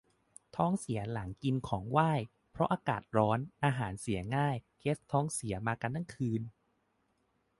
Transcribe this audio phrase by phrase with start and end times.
[0.55, 2.11] ท้องเสียหลังกินของไหว้
[2.51, 6.41] เพราะอากาศมันร้อน อาหารเสียง่าย เคสท้องเสียมากันทั้งคืน